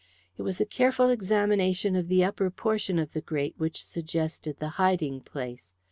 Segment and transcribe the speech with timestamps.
[0.35, 4.69] It was a careful examination of the upper portion of the grate which suggested the
[4.81, 5.75] hiding place.